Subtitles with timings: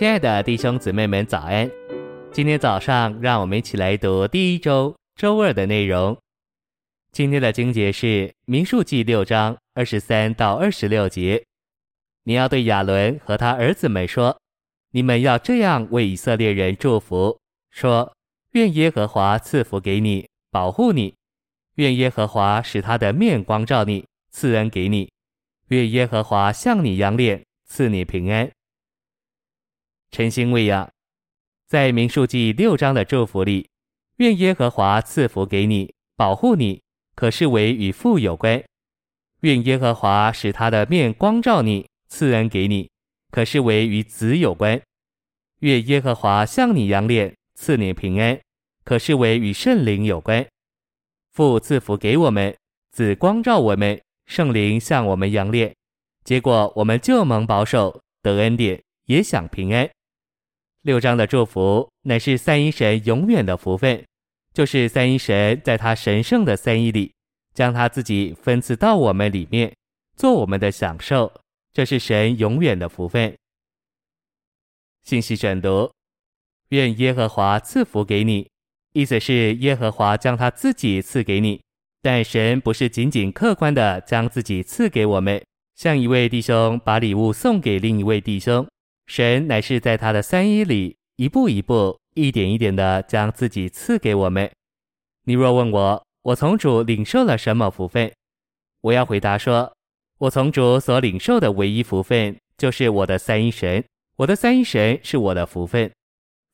[0.00, 1.70] 亲爱的弟兄姊妹们，早安！
[2.32, 6.16] 今天早上，让我们一起来读第一周周二的内容。
[7.12, 8.06] 今天的经节是
[8.46, 11.44] 《民数记》六章二十三到二十六节。
[12.24, 14.34] 你要对亚伦和他儿子们说：
[14.92, 17.38] 你们要这样为以色列人祝福，
[17.70, 18.10] 说：
[18.52, 21.12] 愿耶和华赐福给你，保护你；
[21.74, 25.10] 愿耶和华使他的面光照你，赐恩给你；
[25.68, 28.50] 愿耶和华向你仰脸，赐你平安。
[30.10, 30.90] 晨星喂养，
[31.68, 33.68] 在民数记六章的祝福里，
[34.16, 36.82] 愿耶和华赐福给你，保护你，
[37.14, 38.60] 可视为与父有关；
[39.42, 42.90] 愿耶和华使他的面光照你，赐恩给你，
[43.30, 44.80] 可视为与子有关；
[45.60, 48.40] 愿耶和华向你扬脸，赐你平安，
[48.82, 50.44] 可视为与圣灵有关。
[51.32, 52.56] 父赐福给我们，
[52.90, 55.72] 子光照我们，圣灵向我们扬脸，
[56.24, 59.88] 结果我们就蒙保守，得恩典，也享平安。
[60.82, 64.02] 六章的祝福乃是三一神永远的福分，
[64.54, 67.12] 就是三一神在他神圣的三一里，
[67.52, 69.74] 将他自己分赐到我们里面，
[70.16, 71.30] 做我们的享受。
[71.74, 73.36] 这是神永远的福分。
[75.02, 75.92] 信息选读：
[76.70, 78.48] 愿耶和华赐福给你，
[78.94, 81.60] 意思是耶和华将他自己赐给你，
[82.00, 85.44] 但神不是仅仅客观的将自己赐给我们，
[85.76, 88.66] 像一位弟兄把礼物送给另一位弟兄。
[89.10, 94.48] 神乃是在他的三一里，一步一步、一点一点地将自己赐给我们。
[95.24, 98.12] 你若问我，我从主领受了什么福分？
[98.82, 99.74] 我要回答说，
[100.18, 103.84] 我从主所领受的唯一福分，就是我的三一神。
[104.18, 105.90] 我的三一神是我的福分。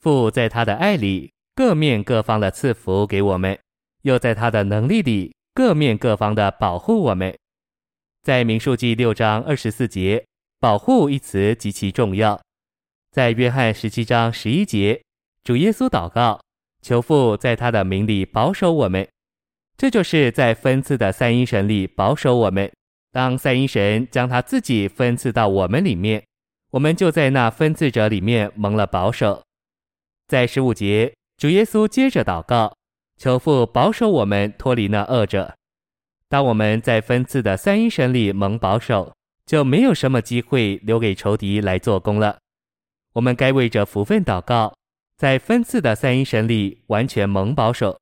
[0.00, 3.58] 父在他的爱里，各面各方的赐福给我们，
[4.02, 7.36] 又在他的能力里，各面各方的保护我们。
[8.22, 10.24] 在民数记六章二十四节。
[10.64, 12.40] 保护一词极其重要，
[13.10, 15.02] 在约翰十七章十一节，
[15.42, 16.40] 主耶稣祷告，
[16.80, 19.06] 求父在他的名里保守我们。
[19.76, 22.72] 这就是在分赐的三一神里保守我们。
[23.12, 26.24] 当三一神将他自己分赐到我们里面，
[26.70, 29.42] 我们就在那分赐者里面蒙了保守。
[30.28, 32.74] 在十五节，主耶稣接着祷告，
[33.18, 35.54] 求父保守我们脱离那恶者。
[36.30, 39.12] 当我们在分赐的三一神里蒙保守，
[39.46, 42.38] 就没有什么机会留给仇敌来做工了。
[43.12, 44.74] 我们该为着福分祷告，
[45.16, 47.98] 在分赐的三一神里完全蒙保守，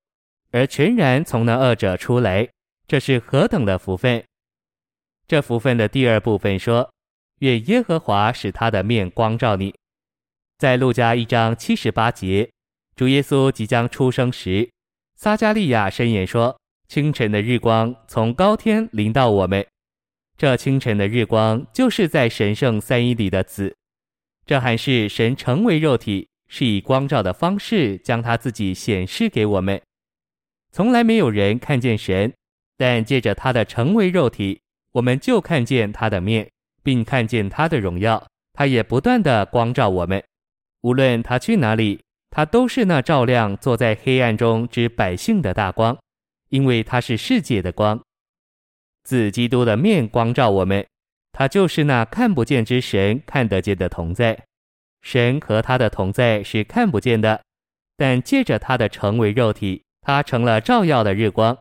[0.50, 2.48] 而全然从那恶者出来，
[2.86, 4.24] 这是何等的福分！
[5.26, 6.90] 这福分的第二部分说：
[7.40, 9.74] 愿耶和华使他的面光照你。
[10.58, 12.48] 在路加一章七十八节，
[12.94, 14.70] 主耶稣即将出生时，
[15.16, 16.56] 撒迦利亚申言说：
[16.88, 19.66] 清晨的日光从高天临到我们。
[20.42, 23.76] 这清晨的日光，就是在神圣三一里的子。
[24.44, 29.80] 这还是神成为肉体，是以光照的方式将他自己显示给我们。
[30.72, 32.32] 从来没有人看见神，
[32.76, 34.60] 但借着他的成为肉体，
[34.94, 36.50] 我们就看见他的面，
[36.82, 38.26] 并看见他的荣耀。
[38.52, 40.20] 他也不断地光照我们，
[40.80, 45.96] 无论他去哪里，他都是那照亮坐在黑暗中之百姓的大光，
[46.48, 48.02] 因为他是世界的光。
[49.04, 50.86] 自基督的面光照我们，
[51.32, 54.38] 他就是那看不见之神看得见的同在。
[55.02, 57.42] 神和他的同在是看不见的，
[57.96, 61.58] 但借着他的成为肉体，他成了照耀的日光。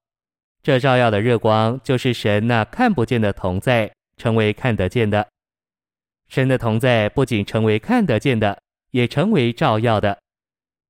[0.61, 5.27] 这照耀的日光就是神那看不见的同在，成为看得见的。
[6.29, 10.17] 神的同在不仅成为看得见的，也成为照耀的。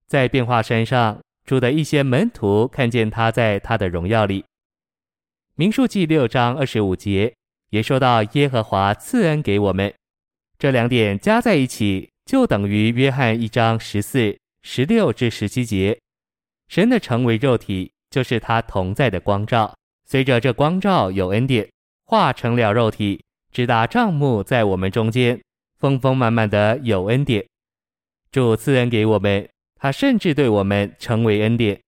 [0.07, 4.43] 在变化山上住的一些门徒看见他在他的荣耀里。
[5.61, 7.35] 民数记六章二十五节
[7.69, 9.93] 也说到耶和华赐恩给我们，
[10.57, 15.95] 这两点加在一起就等于约翰一章十四、十六至十七节。
[16.67, 19.71] 神的成为肉体，就是他同在的光照。
[20.09, 21.69] 随着这光照有恩典，
[22.05, 25.39] 化成了肉体，直达帐幕在我们中间，
[25.77, 27.45] 丰丰满满的有恩典。
[28.31, 31.79] 主赐恩给我们，他甚至对我们成为恩典。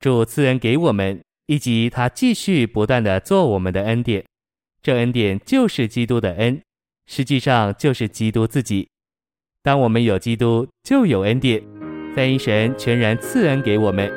[0.00, 1.22] 主赐恩给我们。
[1.46, 4.24] 以及他继续不断地做我们的恩典，
[4.82, 6.60] 这恩典就是基督的恩，
[7.06, 8.88] 实际上就是基督自己。
[9.62, 11.62] 当我们有基督，就有恩典。
[12.14, 14.12] 三一神全然赐恩给我们，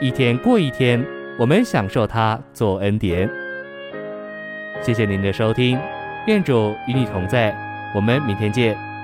[0.00, 1.04] 一天过一天，
[1.38, 3.30] 我们享受他做恩典。
[4.82, 5.78] 谢谢您的收听，
[6.26, 7.54] 愿主与你同在，
[7.94, 8.95] 我们明天见。